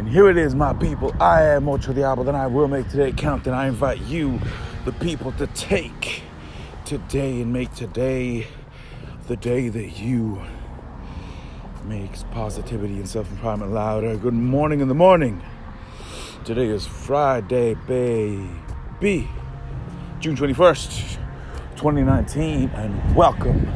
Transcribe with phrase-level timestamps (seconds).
[0.00, 1.14] And here it is, my people.
[1.20, 3.46] I am Ocho Diablo, and I will make today count.
[3.46, 4.40] And I invite you,
[4.86, 6.22] the people, to take
[6.86, 8.46] today and make today
[9.28, 10.40] the day that you
[11.84, 14.16] makes positivity and self-empowerment louder.
[14.16, 15.42] Good morning in the morning.
[16.46, 19.28] Today is Friday, baby.
[20.18, 21.18] June 21st,
[21.76, 23.70] 2019, and welcome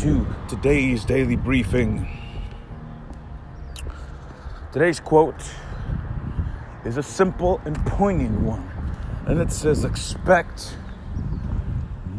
[0.00, 2.25] to today's daily briefing.
[4.76, 5.42] Today's quote
[6.84, 8.70] is a simple and poignant one,
[9.24, 10.76] and it says, Expect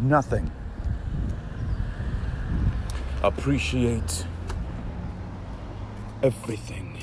[0.02, 0.52] nothing.
[3.22, 4.26] Appreciate
[6.24, 6.98] everything.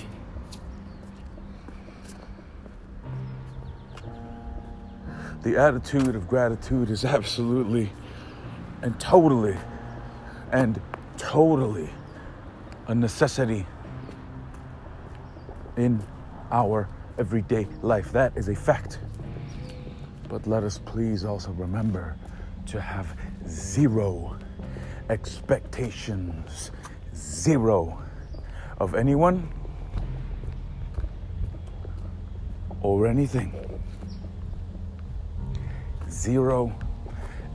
[5.44, 7.92] The attitude of gratitude is absolutely
[8.82, 9.56] and totally
[10.50, 10.80] and
[11.16, 11.90] totally
[12.88, 13.66] a necessity
[15.76, 16.02] in
[16.50, 18.12] our everyday life.
[18.12, 18.98] That is a fact.
[20.28, 22.16] But let us please also remember
[22.66, 23.16] to have
[23.46, 24.36] zero
[25.10, 26.70] expectations,
[27.14, 28.02] zero
[28.78, 29.48] of anyone
[32.80, 33.52] or anything.
[36.08, 36.76] Zero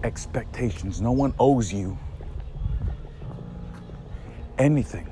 [0.04, 1.02] expectations.
[1.02, 1.98] No one owes you
[4.58, 5.08] anything.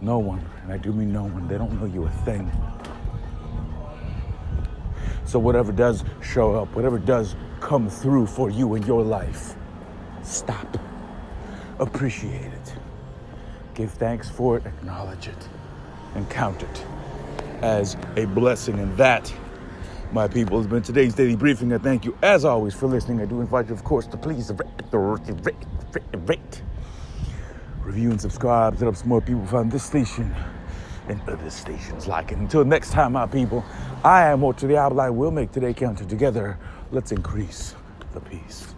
[0.00, 2.50] No one, and I do mean no one, they don't know you a thing.
[5.24, 9.54] So, whatever does show up, whatever does come through for you in your life,
[10.22, 10.78] stop,
[11.78, 12.74] appreciate it,
[13.74, 15.48] give thanks for it, acknowledge it,
[16.14, 16.84] and count it
[17.62, 18.78] as a blessing.
[18.78, 19.32] And that,
[20.12, 21.72] my people, has been today's daily briefing.
[21.72, 23.20] I thank you, as always, for listening.
[23.20, 25.56] I do invite you, of course, to please rate, rate,
[25.92, 26.62] rate, rate
[27.86, 30.34] review and subscribe to help more people find this station
[31.08, 32.38] and other stations like it.
[32.38, 33.64] Until next time, my people,
[34.04, 35.02] I am Ocho Diablo.
[35.02, 36.58] I will make today count together.
[36.90, 37.76] Let's increase
[38.12, 38.74] the peace.